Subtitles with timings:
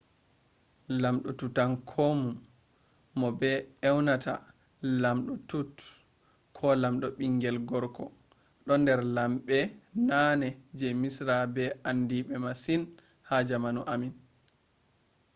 [0.91, 0.97] ii!
[1.03, 2.21] lamɗo tutankhamun
[3.19, 3.49] mo be
[3.89, 4.33] ewnata
[5.01, 5.93] ''lamɗo tut''
[6.55, 8.13] ko ''lamɗo bingel gorko''
[8.65, 9.57] do der lambbe
[10.07, 12.81] nane je misra be andibe masin
[13.27, 14.13] ha jamanu ammin